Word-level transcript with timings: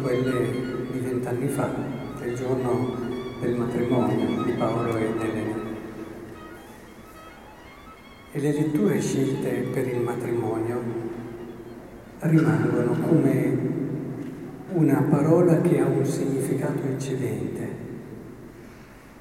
quelle 0.00 0.86
di 0.90 0.98
vent'anni 0.98 1.48
fa, 1.48 1.70
il 2.24 2.34
giorno 2.34 2.96
del 3.40 3.54
matrimonio 3.54 4.42
di 4.44 4.52
Paolo 4.52 4.96
e 4.96 5.12
Elena. 5.18 5.56
E 8.32 8.40
le 8.40 8.52
letture 8.52 9.00
scelte 9.00 9.50
per 9.72 9.86
il 9.88 10.00
matrimonio 10.00 10.80
rimangono 12.20 12.92
come 13.06 13.58
una 14.72 15.02
parola 15.08 15.60
che 15.60 15.80
ha 15.80 15.86
un 15.86 16.04
significato 16.04 16.82
eccellente, 16.86 17.68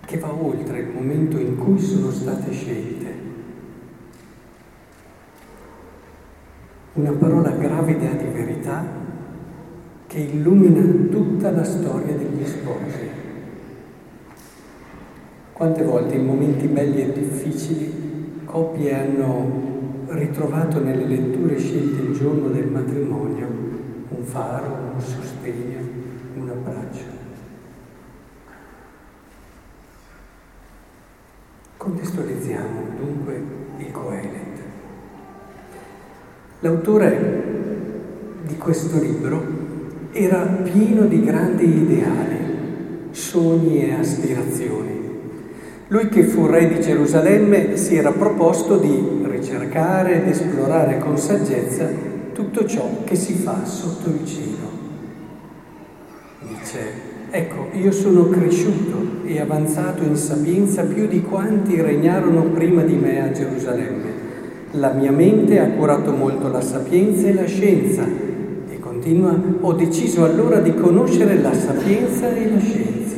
che 0.05 0.17
va 0.17 0.33
oltre 0.33 0.79
il 0.79 0.89
momento 0.89 1.37
in 1.37 1.57
cui 1.57 1.79
sono 1.79 2.11
state 2.11 2.51
scelte 2.51 3.25
una 6.97 7.11
parola 7.11 7.51
gravida 7.51 8.09
di 8.09 8.27
verità 8.29 9.06
che 10.07 10.19
illumina 10.19 11.09
tutta 11.09 11.51
la 11.51 11.65
storia 11.65 12.15
degli 12.15 12.45
sposi. 12.45 13.09
Quante 15.51 15.83
volte 15.83 16.15
in 16.15 16.25
momenti 16.25 16.67
belli 16.67 17.01
e 17.01 17.11
difficili 17.11 18.41
coppie 18.45 18.93
hanno 18.93 20.05
ritrovato 20.07 20.81
nelle 20.81 21.05
letture 21.05 21.59
scelte 21.59 22.01
il 22.03 22.13
giorno 22.13 22.47
del 22.47 22.67
matrimonio 22.67 23.47
un 24.09 24.23
faro, 24.23 24.93
un 24.93 25.01
sostegno, 25.01 25.79
un 26.35 26.49
abbraccio. 26.49 27.03
Contestualizziamo 31.75 32.81
dunque 32.97 33.43
il 33.77 33.91
Coelet. 33.91 34.61
L'autore 36.61 37.55
di 38.45 38.57
questo 38.57 38.99
libro 38.99 39.56
era 40.17 40.39
pieno 40.39 41.05
di 41.05 41.23
grandi 41.23 41.65
ideali, 41.65 42.37
sogni 43.11 43.83
e 43.83 43.93
aspirazioni. 43.93 44.95
Lui 45.89 46.09
che 46.09 46.23
fu 46.23 46.47
re 46.47 46.67
di 46.67 46.81
Gerusalemme 46.81 47.77
si 47.77 47.95
era 47.95 48.11
proposto 48.11 48.77
di 48.77 49.21
ricercare 49.23 50.21
ed 50.21 50.27
esplorare 50.27 50.97
con 50.97 51.17
saggezza 51.17 51.87
tutto 52.33 52.65
ciò 52.65 53.03
che 53.03 53.15
si 53.15 53.33
fa 53.33 53.63
sotto 53.63 54.09
il 54.09 54.25
cielo. 54.25 54.75
Dice, 56.41 56.79
ecco, 57.29 57.67
io 57.73 57.91
sono 57.91 58.27
cresciuto 58.27 59.25
e 59.25 59.39
avanzato 59.39 60.03
in 60.03 60.15
sapienza 60.15 60.83
più 60.83 61.07
di 61.07 61.21
quanti 61.21 61.79
regnarono 61.79 62.43
prima 62.43 62.81
di 62.81 62.95
me 62.95 63.21
a 63.21 63.31
Gerusalemme 63.31 64.25
la 64.71 64.91
mia 64.91 65.11
mente 65.11 65.59
ha 65.59 65.69
curato 65.69 66.11
molto 66.11 66.49
la 66.49 66.61
sapienza 66.61 67.27
e 67.27 67.33
la 67.33 67.45
scienza 67.45 68.03
continua, 69.07 69.39
ho 69.61 69.73
deciso 69.73 70.25
allora 70.25 70.59
di 70.59 70.73
conoscere 70.73 71.39
la 71.39 71.53
sapienza 71.53 72.27
e 72.29 72.49
la 72.49 72.59
scienza. 72.59 73.15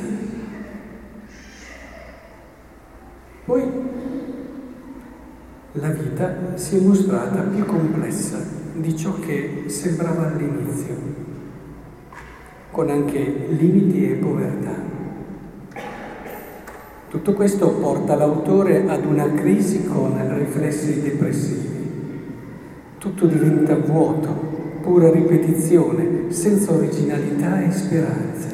Poi 3.46 3.64
la 5.72 5.90
vita 5.90 6.36
si 6.56 6.78
è 6.78 6.80
mostrata 6.82 7.42
più 7.42 7.66
complessa 7.66 8.38
di 8.74 8.96
ciò 8.96 9.20
che 9.20 9.64
sembrava 9.66 10.28
all'inizio, 10.28 10.96
con 12.70 12.90
anche 12.90 13.48
limiti 13.50 14.12
e 14.12 14.14
povertà. 14.16 14.88
Tutto 17.10 17.34
questo 17.34 17.68
porta 17.70 18.16
l'autore 18.16 18.88
ad 18.88 19.06
una 19.06 19.34
crisi 19.34 19.86
con 19.86 20.14
riflessi 20.38 21.02
depressivi. 21.02 21.68
Tutto 23.00 23.26
diventa 23.26 23.76
vuoto, 23.76 24.59
pura 24.90 25.12
ripetizione, 25.12 26.32
senza 26.32 26.72
originalità 26.72 27.62
e 27.62 27.72
speranza. 27.72 28.48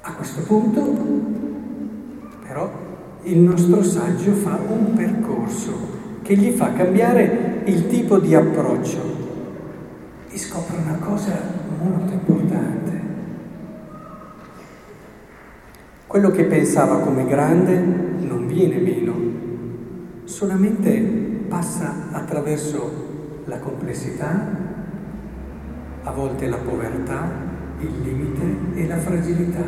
A 0.00 0.14
questo 0.14 0.40
punto, 0.44 0.96
però, 2.46 2.70
il 3.24 3.38
nostro 3.38 3.82
saggio 3.82 4.32
fa 4.32 4.58
un 4.66 4.94
percorso 4.94 5.72
che 6.22 6.36
gli 6.36 6.52
fa 6.52 6.72
cambiare 6.72 7.64
il 7.66 7.86
tipo 7.88 8.18
di 8.18 8.34
approccio. 8.34 8.98
E 10.30 10.38
scopre 10.38 10.78
una 10.78 10.96
cosa 10.96 11.38
molto 11.78 12.14
importante. 12.14 13.00
Quello 16.06 16.30
che 16.30 16.44
pensava 16.44 17.00
come 17.00 17.26
grande 17.26 17.76
non 18.20 18.46
viene 18.46 18.78
meno, 18.78 19.14
solamente 20.24 20.98
passa 21.46 22.08
attraverso 22.12 23.05
la 23.46 23.58
complessità, 23.58 24.46
a 26.04 26.10
volte 26.12 26.46
la 26.46 26.58
povertà, 26.58 27.28
il 27.80 27.90
limite 28.02 28.78
e 28.80 28.86
la 28.86 28.98
fragilità. 28.98 29.64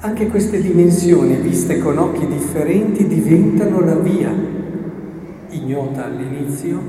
Anche 0.00 0.28
queste 0.28 0.60
dimensioni, 0.60 1.36
viste 1.36 1.78
con 1.78 1.98
occhi 1.98 2.26
differenti, 2.26 3.06
diventano 3.06 3.80
la 3.80 3.96
via, 3.96 4.32
ignota 5.50 6.06
all'inizio, 6.06 6.80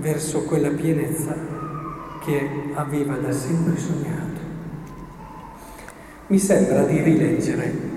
verso 0.00 0.42
quella 0.42 0.70
pienezza 0.70 1.34
che 2.24 2.48
aveva 2.74 3.16
da 3.16 3.30
sempre 3.32 3.76
sognato 3.76 4.32
mi 6.32 6.38
sembra 6.38 6.84
di 6.84 6.98
rileggere 7.02 7.91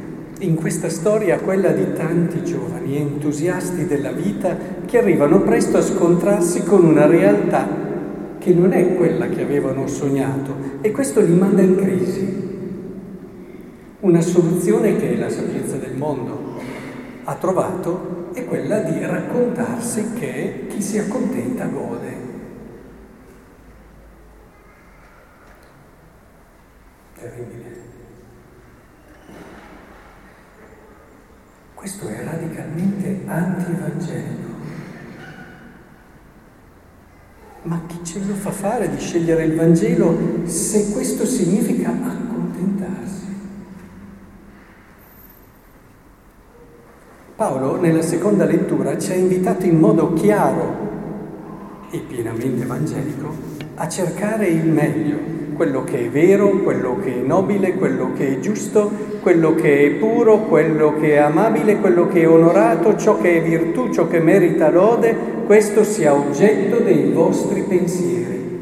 in 0.45 0.55
questa 0.55 0.89
storia 0.89 1.39
quella 1.39 1.71
di 1.71 1.93
tanti 1.93 2.43
giovani 2.43 2.97
entusiasti 2.97 3.87
della 3.87 4.11
vita 4.11 4.55
che 4.85 4.99
arrivano 4.99 5.41
presto 5.41 5.77
a 5.77 5.81
scontrarsi 5.81 6.63
con 6.63 6.85
una 6.85 7.07
realtà 7.07 7.67
che 8.37 8.53
non 8.53 8.71
è 8.71 8.95
quella 8.95 9.27
che 9.27 9.41
avevano 9.41 9.87
sognato 9.87 10.55
e 10.81 10.91
questo 10.91 11.19
li 11.19 11.33
manda 11.33 11.61
in 11.61 11.75
crisi. 11.75 12.43
Una 14.01 14.21
soluzione 14.21 14.97
che 14.97 15.15
la 15.17 15.29
sapienza 15.29 15.77
del 15.77 15.95
mondo 15.95 16.59
ha 17.23 17.33
trovato 17.35 18.29
è 18.33 18.45
quella 18.45 18.79
di 18.81 19.03
raccontarsi 19.03 20.13
che 20.13 20.67
chi 20.69 20.79
si 20.79 20.99
accontenta 20.99 21.65
gode. 21.65 22.13
Terribile. 27.17 27.65
Questo 31.85 32.07
è 32.07 32.23
radicalmente 32.23 33.21
anti-evangelico. 33.27 34.53
Ma 37.61 37.79
chi 37.85 37.94
ce 38.05 38.19
lo 38.25 38.35
fa 38.35 38.51
fare 38.51 38.87
di 38.87 38.99
scegliere 38.99 39.45
il 39.45 39.55
Vangelo 39.55 40.15
se 40.43 40.91
questo 40.91 41.25
significa 41.25 41.89
accontentarsi? 41.89 43.25
Paolo 47.35 47.81
nella 47.81 48.03
seconda 48.03 48.45
lettura 48.45 48.95
ci 48.99 49.11
ha 49.11 49.15
invitato 49.15 49.65
in 49.65 49.79
modo 49.79 50.13
chiaro 50.13 50.83
e 51.89 51.97
pienamente 51.97 52.61
evangelico 52.61 53.53
a 53.73 53.89
cercare 53.89 54.47
il 54.47 54.67
meglio, 54.67 55.17
quello 55.55 55.83
che 55.83 56.05
è 56.05 56.09
vero, 56.09 56.59
quello 56.59 56.99
che 56.99 57.21
è 57.21 57.25
nobile, 57.25 57.73
quello 57.73 58.13
che 58.13 58.35
è 58.35 58.39
giusto, 58.39 59.14
quello 59.25 59.55
che 59.55 59.87
è 59.87 59.89
puro, 59.95 60.41
quello 60.41 60.99
che 60.99 61.13
è 61.13 61.17
amabile, 61.17 61.79
quello 61.79 62.07
che 62.07 62.21
è 62.21 62.29
onorato, 62.29 62.95
ciò 62.95 63.19
che 63.19 63.37
è 63.37 63.41
virtù, 63.41 63.91
ciò 63.91 64.07
che 64.07 64.19
merita 64.19 64.69
lode, 64.69 65.15
questo 65.47 65.83
sia 65.83 66.13
oggetto 66.13 66.77
dei 66.77 67.11
vostri 67.11 67.63
pensieri. 67.63 68.57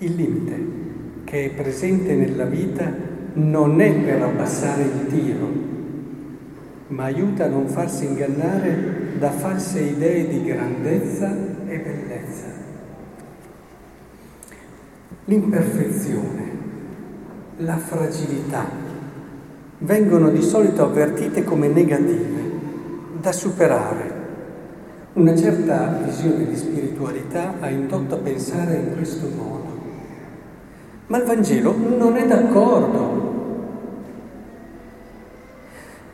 Il 0.00 0.14
limite 0.14 0.66
che 1.24 1.46
è 1.46 1.48
presente 1.48 2.14
nella 2.14 2.44
vita 2.44 2.92
non 3.32 3.80
è 3.80 3.90
per 3.90 4.20
abbassare 4.20 4.82
il 4.82 5.06
tiro, 5.06 5.48
ma 6.88 7.04
aiuta 7.04 7.46
a 7.46 7.48
non 7.48 7.68
farsi 7.68 8.04
ingannare 8.04 9.16
da 9.18 9.30
false 9.30 9.80
idee 9.80 10.28
di 10.28 10.44
grandezza 10.44 11.34
e 11.66 11.78
bellezza. 11.78 12.44
L'imperfezione, 15.24 16.47
la 17.58 17.76
fragilità 17.76 18.66
vengono 19.78 20.28
di 20.30 20.42
solito 20.42 20.84
avvertite 20.84 21.44
come 21.44 21.68
negative, 21.68 22.50
da 23.20 23.32
superare. 23.32 24.16
Una 25.14 25.36
certa 25.36 26.00
visione 26.04 26.46
di 26.46 26.56
spiritualità 26.56 27.54
ha 27.58 27.68
indotto 27.68 28.14
a 28.14 28.18
pensare 28.18 28.74
in 28.76 28.94
questo 28.94 29.28
modo. 29.36 29.76
Ma 31.06 31.18
il 31.18 31.24
Vangelo 31.24 31.74
non 31.76 32.16
è 32.16 32.26
d'accordo. 32.26 33.26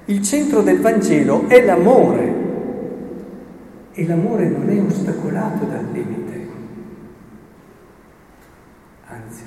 Il 0.07 0.23
centro 0.23 0.63
del 0.63 0.81
Vangelo 0.81 1.47
è 1.49 1.65
l'amore 1.65 2.43
e 3.93 4.07
l'amore 4.07 4.49
non 4.49 4.69
è 4.69 4.81
ostacolato 4.81 5.65
dal 5.65 5.87
limite. 5.93 6.49
Anzi, 9.09 9.45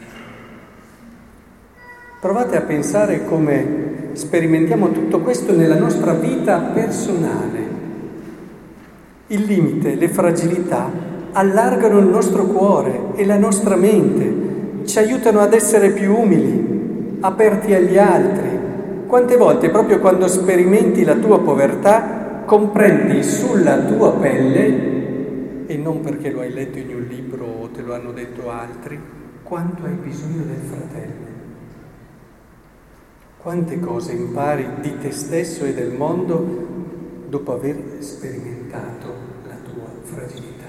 provate 2.19 2.57
a 2.57 2.61
pensare 2.61 3.25
come 3.25 3.85
sperimentiamo 4.13 4.91
tutto 4.91 5.19
questo 5.21 5.55
nella 5.55 5.77
nostra 5.77 6.13
vita 6.13 6.57
personale. 6.59 7.75
Il 9.27 9.43
limite, 9.43 9.93
le 9.93 10.09
fragilità 10.09 10.89
allargano 11.33 11.99
il 11.99 12.07
nostro 12.07 12.45
cuore 12.45 13.15
e 13.15 13.25
la 13.25 13.37
nostra 13.37 13.75
mente, 13.75 14.85
ci 14.85 14.97
aiutano 14.97 15.41
ad 15.41 15.53
essere 15.53 15.91
più 15.91 16.15
umili, 16.15 17.17
aperti 17.19 17.73
agli 17.75 17.97
altri. 17.99 18.49
Quante 19.05 19.37
volte, 19.37 19.69
proprio 19.69 19.99
quando 19.99 20.27
sperimenti 20.27 21.03
la 21.03 21.15
tua 21.15 21.39
povertà, 21.39 22.41
comprendi 22.45 23.21
sulla 23.21 23.77
tua 23.79 24.13
pelle, 24.13 25.65
e 25.67 25.77
non 25.77 26.01
perché 26.01 26.31
lo 26.31 26.39
hai 26.39 26.51
letto 26.51 26.79
in 26.79 26.95
un 26.95 27.05
libro 27.07 27.45
o 27.45 27.69
te 27.69 27.81
lo 27.81 27.93
hanno 27.93 28.11
detto 28.11 28.49
altri, 28.49 28.99
quanto 29.43 29.83
hai 29.83 29.93
bisogno 29.93 30.43
del 30.45 30.61
fratello. 30.67 31.36
Quante 33.39 33.79
cose 33.79 34.13
impari 34.13 34.65
di 34.81 34.97
te 34.99 35.11
stesso 35.11 35.63
e 35.63 35.73
del 35.73 35.93
mondo 35.93 36.65
dopo 37.29 37.53
aver 37.53 37.77
sperimentato 37.99 39.07
la 39.47 39.55
tua 39.63 39.87
fragilità. 40.01 40.65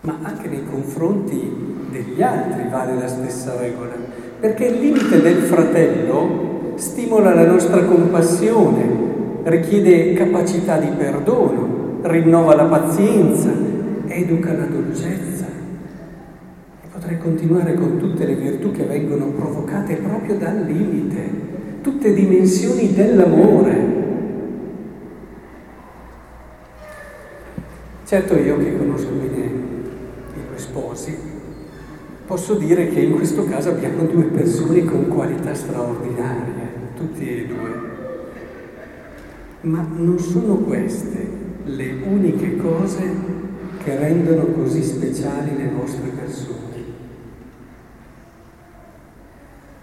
Ma 0.00 0.18
anche 0.22 0.48
nei 0.48 0.64
confronti 0.64 1.86
degli 1.90 2.22
altri 2.22 2.68
vale 2.68 2.94
la 2.94 3.06
stessa 3.06 3.56
regola, 3.56 3.94
perché 4.40 4.66
il 4.66 4.80
limite 4.80 5.20
del 5.20 5.42
fratello 5.42 6.72
stimola 6.76 7.34
la 7.34 7.46
nostra 7.46 7.84
compassione, 7.84 9.42
richiede 9.44 10.14
capacità 10.14 10.78
di 10.78 10.88
perdono, 10.96 12.00
rinnova 12.02 12.54
la 12.54 12.64
pazienza, 12.64 13.50
educa 14.06 14.52
la 14.54 14.64
dolcezza. 14.64 15.35
Potrei 17.06 17.22
continuare 17.22 17.74
con 17.74 17.98
tutte 17.98 18.26
le 18.26 18.34
virtù 18.34 18.72
che 18.72 18.82
vengono 18.82 19.26
provocate 19.26 19.94
proprio 19.94 20.36
dal 20.38 20.64
limite 20.64 21.30
tutte 21.80 22.12
dimensioni 22.12 22.92
dell'amore. 22.94 23.94
Certo 28.04 28.36
io 28.36 28.58
che 28.58 28.76
conosco 28.76 29.10
bene 29.10 29.44
i 29.44 30.46
due 30.48 30.56
sposi, 30.58 31.16
posso 32.26 32.54
dire 32.54 32.88
che 32.88 32.98
in 32.98 33.14
questo 33.14 33.44
caso 33.44 33.68
abbiamo 33.68 34.02
due 34.02 34.24
persone 34.24 34.82
con 34.82 35.06
qualità 35.06 35.54
straordinarie, 35.54 36.70
tutti 36.96 37.28
e 37.28 37.46
due. 37.46 37.70
Ma 39.60 39.86
non 39.94 40.18
sono 40.18 40.56
queste 40.56 41.24
le 41.66 41.98
uniche 42.04 42.56
cose 42.56 43.08
che 43.84 43.96
rendono 43.96 44.46
così 44.46 44.82
speciali 44.82 45.56
le 45.56 45.70
nostre 45.70 46.08
persone. 46.08 46.65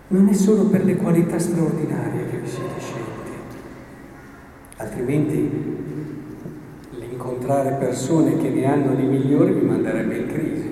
Non 0.10 0.28
è 0.28 0.34
solo 0.34 0.66
per 0.66 0.84
le 0.84 0.96
qualità 0.96 1.40
straordinarie 1.40 2.30
che 2.30 2.38
vi 2.38 2.48
siete 2.48 2.80
scelti, 2.80 3.32
altrimenti 4.78 5.82
l'incontrare 6.92 7.72
persone 7.74 8.38
che 8.38 8.50
ne 8.50 8.66
hanno 8.66 8.96
di 8.96 9.04
migliori 9.04 9.54
vi 9.54 9.66
manderebbe 9.66 10.18
in 10.18 10.28
crisi. 10.28 10.72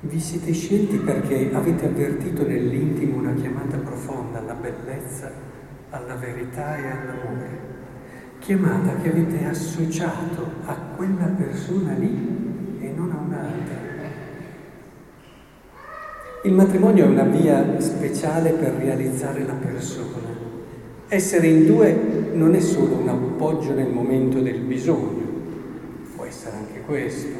Vi 0.00 0.18
siete 0.18 0.52
scelti 0.52 0.96
perché 0.98 1.50
avete 1.52 1.86
avvertito 1.86 2.46
nell'intimo 2.46 3.18
una 3.18 3.34
chiamata 3.34 3.76
profonda 3.76 4.40
alla 4.40 4.54
bellezza, 4.54 5.30
alla 5.90 6.16
verità 6.16 6.76
e 6.76 6.86
all'amore. 6.86 7.70
Chiamata 8.40 8.96
che 8.96 9.10
avete 9.10 9.44
associato 9.44 10.44
a 10.66 10.74
quella 10.96 11.26
persona 11.26 11.92
lì 11.92 12.78
e 12.80 12.92
non 12.96 13.12
a 13.12 13.20
un'altra. 13.24 13.82
Il 16.44 16.54
matrimonio 16.54 17.04
è 17.04 17.08
una 17.08 17.22
via 17.22 17.78
speciale 17.78 18.50
per 18.50 18.72
realizzare 18.72 19.44
la 19.46 19.52
persona. 19.52 20.18
Essere 21.06 21.46
in 21.46 21.66
due 21.66 21.96
non 22.32 22.56
è 22.56 22.58
solo 22.58 22.96
un 22.96 23.08
appoggio 23.08 23.72
nel 23.74 23.92
momento 23.92 24.40
del 24.40 24.58
bisogno, 24.58 25.22
può 26.16 26.24
essere 26.24 26.56
anche 26.56 26.80
questo, 26.84 27.36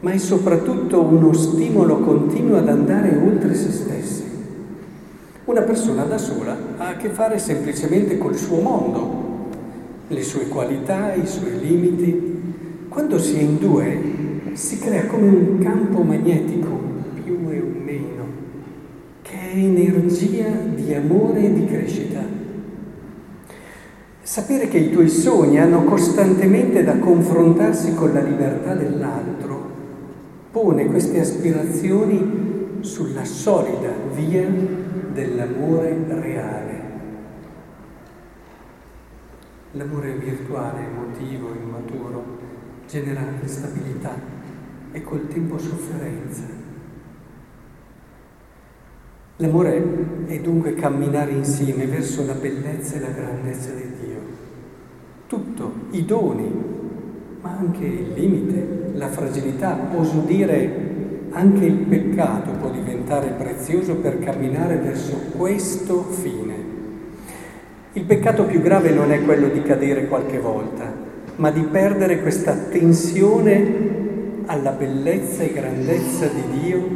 ma 0.00 0.12
è 0.12 0.18
soprattutto 0.18 1.02
uno 1.02 1.32
stimolo 1.32 1.98
continuo 1.98 2.58
ad 2.58 2.68
andare 2.68 3.16
oltre 3.16 3.56
se 3.56 3.72
stessi. 3.72 4.22
Una 5.46 5.62
persona 5.62 6.04
da 6.04 6.18
sola 6.18 6.56
ha 6.76 6.90
a 6.90 6.96
che 6.96 7.08
fare 7.08 7.40
semplicemente 7.40 8.18
col 8.18 8.36
suo 8.36 8.60
mondo, 8.60 9.48
le 10.06 10.22
sue 10.22 10.46
qualità, 10.46 11.12
i 11.12 11.26
suoi 11.26 11.58
limiti. 11.58 12.36
Quando 12.88 13.18
si 13.18 13.34
è 13.36 13.40
in 13.40 13.58
due 13.58 14.00
si 14.52 14.78
crea 14.78 15.06
come 15.06 15.26
un 15.26 15.58
campo 15.58 16.02
magnetico, 16.02 16.78
più 17.24 17.34
e 17.50 17.58
un 17.58 17.82
meno 17.84 18.27
che 19.22 19.34
è 19.34 19.56
energia 19.56 20.48
di 20.48 20.94
amore 20.94 21.44
e 21.44 21.52
di 21.52 21.66
crescita. 21.66 22.20
Sapere 24.22 24.68
che 24.68 24.78
i 24.78 24.90
tuoi 24.90 25.08
sogni 25.08 25.58
hanno 25.58 25.84
costantemente 25.84 26.84
da 26.84 26.98
confrontarsi 26.98 27.94
con 27.94 28.12
la 28.12 28.20
libertà 28.20 28.74
dell'altro 28.74 29.38
pone 30.50 30.86
queste 30.86 31.20
aspirazioni 31.20 32.78
sulla 32.80 33.24
solida 33.24 33.92
via 34.14 34.48
dell'amore 35.12 35.96
reale. 36.08 36.86
L'amore 39.72 40.14
virtuale, 40.14 40.80
emotivo, 40.84 41.52
immaturo, 41.54 42.24
genera 42.88 43.22
instabilità 43.40 44.14
e 44.90 45.02
col 45.02 45.28
tempo 45.28 45.58
sofferenza. 45.58 46.67
L'amore 49.40 49.80
è 50.26 50.36
dunque 50.40 50.74
camminare 50.74 51.30
insieme 51.30 51.86
verso 51.86 52.26
la 52.26 52.32
bellezza 52.32 52.96
e 52.96 53.00
la 53.00 53.10
grandezza 53.10 53.70
di 53.70 53.84
Dio. 54.00 54.18
Tutto, 55.28 55.72
i 55.90 56.04
doni, 56.04 56.50
ma 57.40 57.56
anche 57.56 57.84
il 57.84 58.12
limite, 58.14 58.90
la 58.94 59.06
fragilità, 59.06 59.78
oso 59.94 60.24
dire 60.26 60.86
anche 61.30 61.66
il 61.66 61.76
peccato 61.76 62.50
può 62.58 62.70
diventare 62.70 63.28
prezioso 63.38 63.94
per 63.94 64.18
camminare 64.18 64.74
verso 64.78 65.16
questo 65.36 66.02
fine. 66.02 66.54
Il 67.92 68.02
peccato 68.02 68.42
più 68.44 68.60
grave 68.60 68.90
non 68.90 69.12
è 69.12 69.22
quello 69.22 69.46
di 69.50 69.62
cadere 69.62 70.08
qualche 70.08 70.40
volta, 70.40 70.92
ma 71.36 71.52
di 71.52 71.62
perdere 71.62 72.22
questa 72.22 72.50
attenzione 72.50 73.86
alla 74.46 74.72
bellezza 74.72 75.44
e 75.44 75.52
grandezza 75.52 76.26
di 76.26 76.60
Dio 76.60 76.88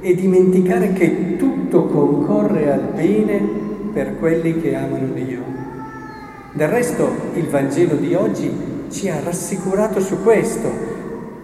e 0.00 0.14
dimenticare 0.14 0.94
che 0.94 1.36
tutto 1.36 1.49
concorre 1.70 2.72
al 2.72 2.92
bene 2.94 3.40
per 3.92 4.18
quelli 4.18 4.60
che 4.60 4.74
amano 4.74 5.12
Dio. 5.12 5.42
Del 6.52 6.68
resto 6.68 7.08
il 7.34 7.46
Vangelo 7.46 7.94
di 7.94 8.14
oggi 8.14 8.50
ci 8.90 9.08
ha 9.08 9.20
rassicurato 9.20 10.00
su 10.00 10.22
questo. 10.22 10.88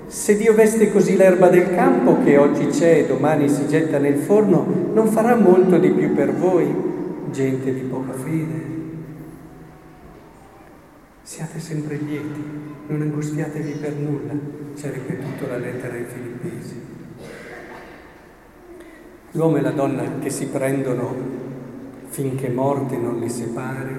Se 0.06 0.36
Dio 0.36 0.54
veste 0.54 0.90
così 0.90 1.16
l'erba 1.16 1.48
del 1.48 1.74
campo 1.74 2.22
che 2.22 2.36
oggi 2.36 2.66
c'è 2.66 2.98
e 2.98 3.06
domani 3.06 3.48
si 3.48 3.66
getta 3.68 3.98
nel 3.98 4.16
forno, 4.16 4.90
non 4.92 5.08
farà 5.08 5.36
molto 5.36 5.78
di 5.78 5.90
più 5.90 6.14
per 6.14 6.32
voi, 6.32 6.74
gente 7.30 7.72
di 7.72 7.80
poca 7.80 8.12
fede. 8.12 8.74
Siate 11.22 11.58
sempre 11.58 11.96
lieti, 11.96 12.44
non 12.86 13.00
angustiatevi 13.00 13.72
per 13.80 13.94
nulla, 13.94 14.32
ci 14.76 14.86
ha 14.86 14.90
ripetuto 14.90 15.48
la 15.48 15.58
lettera 15.58 15.94
ai 15.94 16.04
Filippesi. 16.04 16.95
L'uomo 19.36 19.58
e 19.58 19.60
la 19.60 19.70
donna 19.70 20.02
che 20.18 20.30
si 20.30 20.46
prendono 20.46 21.14
finché 22.06 22.48
morte 22.48 22.96
non 22.96 23.18
li 23.18 23.28
separi 23.28 23.94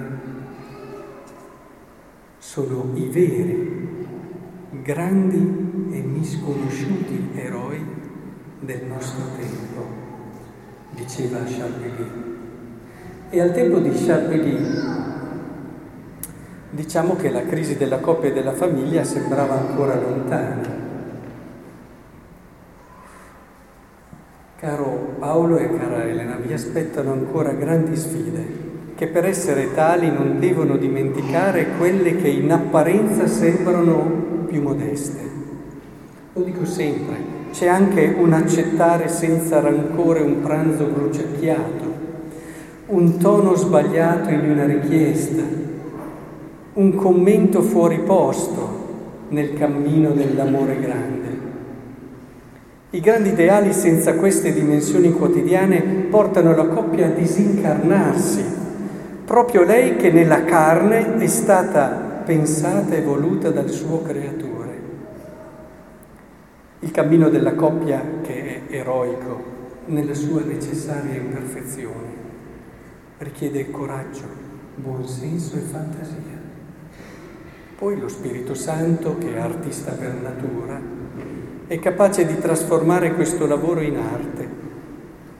sono 2.40 2.90
i 2.96 3.06
veri, 3.06 4.08
grandi 4.82 5.90
e 5.92 6.02
misconosciuti 6.02 7.34
eroi 7.36 7.86
del 8.62 8.86
nostro 8.86 9.26
tempo, 9.38 9.86
diceva 10.96 11.38
Chapelli. 11.44 12.12
E 13.30 13.40
al 13.40 13.52
tempo 13.52 13.78
di 13.78 13.92
Chapelli 13.92 14.58
diciamo 16.72 17.16
che 17.16 17.30
la 17.30 17.46
crisi 17.46 17.78
della 17.78 18.00
coppia 18.00 18.30
e 18.30 18.34
della 18.34 18.54
famiglia 18.54 19.04
sembrava 19.04 19.54
ancora 19.54 20.02
lontana. 20.02 20.86
Caro 24.56 24.97
Paolo 25.20 25.58
e 25.58 25.68
cara 25.76 26.04
Elena, 26.04 26.36
vi 26.36 26.54
aspettano 26.54 27.12
ancora 27.12 27.52
grandi 27.52 27.96
sfide 27.96 28.66
che 28.96 29.08
per 29.08 29.26
essere 29.26 29.74
tali 29.74 30.12
non 30.12 30.40
devono 30.40 30.78
dimenticare 30.78 31.68
quelle 31.78 32.16
che 32.16 32.28
in 32.30 32.52
apparenza 32.52 33.28
sembrano 33.28 34.46
più 34.48 34.62
modeste. 34.62 35.20
Lo 36.34 36.42
dico 36.42 36.66
sempre, 36.66 37.16
c'è 37.52 37.68
anche 37.68 38.16
un 38.18 38.34
accettare 38.34 39.08
senza 39.08 39.60
rancore 39.60 40.22
un 40.22 40.42
pranzo 40.42 40.86
bruciacchiato, 40.86 41.96
un 42.88 43.18
tono 43.18 43.56
sbagliato 43.56 44.30
in 44.30 44.50
una 44.50 44.66
richiesta, 44.66 45.44
un 46.74 46.96
commento 46.96 47.62
fuori 47.62 48.00
posto 48.00 48.86
nel 49.30 49.54
cammino 49.54 50.12
dell'amore 50.12 50.80
grande. 50.80 51.27
I 52.90 53.02
grandi 53.02 53.30
ideali 53.30 53.74
senza 53.74 54.16
queste 54.16 54.54
dimensioni 54.54 55.12
quotidiane 55.12 55.82
portano 56.10 56.56
la 56.56 56.68
coppia 56.68 57.08
a 57.08 57.10
disincarnarsi, 57.10 58.46
proprio 59.26 59.64
lei 59.64 59.98
che 59.98 60.10
nella 60.10 60.46
carne 60.46 61.18
è 61.18 61.28
stata 61.28 62.22
pensata 62.26 62.96
e 62.96 63.02
voluta 63.02 63.52
dal 63.52 63.70
suo 63.70 64.02
creatore. 64.04 64.80
Il 66.80 66.92
cammino 66.92 67.28
della 67.28 67.56
coppia 67.56 68.02
che 68.22 68.68
è 68.70 68.74
eroico 68.74 69.44
nella 69.88 70.14
sua 70.14 70.42
necessaria 70.44 71.16
imperfezione 71.16 72.16
richiede 73.18 73.70
coraggio, 73.70 74.24
buonsenso 74.76 75.58
e 75.58 75.60
fantasia. 75.60 76.46
Poi 77.78 78.00
lo 78.00 78.08
Spirito 78.08 78.54
Santo, 78.54 79.18
che 79.18 79.36
è 79.36 79.40
artista 79.40 79.92
per 79.92 80.14
natura, 80.14 80.80
è 81.68 81.80
capace 81.80 82.26
di 82.26 82.38
trasformare 82.40 83.14
questo 83.14 83.46
lavoro 83.46 83.82
in 83.82 83.98
arte, 83.98 84.48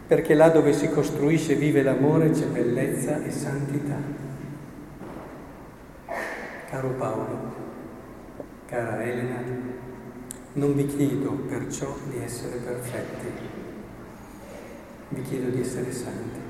perché 0.08 0.34
là 0.34 0.50
dove 0.50 0.74
si 0.74 0.90
costruisce 0.90 1.54
e 1.54 1.56
vive 1.56 1.82
l'amore 1.82 2.32
c'è 2.32 2.46
bellezza 2.46 3.24
e 3.24 3.32
santità. 3.32 3.96
Caro 6.70 6.90
Paolo, 6.90 7.54
cara 8.66 9.02
Elena, 9.04 9.42
non 10.54 10.76
vi 10.76 10.86
chiedo 10.86 11.32
perciò 11.48 11.96
di 12.10 12.22
essere 12.22 12.58
perfetti, 12.58 13.28
vi 15.10 15.22
chiedo 15.22 15.50
di 15.50 15.62
essere 15.62 15.94
santi. 15.94 16.47